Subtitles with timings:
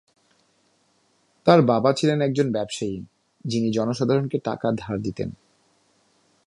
[1.45, 3.01] তার বাবা ছিলেন একজন ব্যবসায়ী,
[3.45, 5.29] যিনি জনসাধারণকে টাকা ধার দিতেন।